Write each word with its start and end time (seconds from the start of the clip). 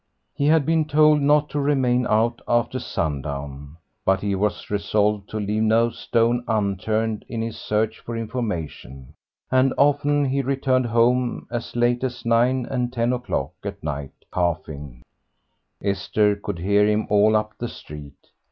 He 0.33 0.47
had 0.47 0.65
been 0.65 0.85
told 0.85 1.21
not 1.21 1.47
to 1.49 1.59
remain 1.59 2.07
out 2.07 2.41
after 2.47 2.79
sundown, 2.79 3.77
but 4.03 4.19
he 4.21 4.33
was 4.33 4.71
resolved 4.71 5.29
to 5.29 5.37
leave 5.39 5.61
no 5.61 5.91
stone 5.91 6.43
unturned 6.47 7.23
in 7.29 7.43
his 7.43 7.55
search 7.55 7.99
for 7.99 8.17
information, 8.17 9.13
and 9.51 9.75
often 9.77 10.25
he 10.25 10.41
returned 10.41 10.87
home 10.87 11.45
as 11.51 11.75
late 11.75 12.03
as 12.03 12.25
nine 12.25 12.65
and 12.65 12.91
ten 12.91 13.13
o'clock 13.13 13.51
at 13.63 13.83
night 13.83 14.13
coughing 14.31 15.03
Esther 15.83 16.35
could 16.35 16.57
hear 16.57 16.87
him 16.87 17.05
all 17.07 17.35
up 17.35 17.53
the 17.59 17.67
street. 17.69 18.31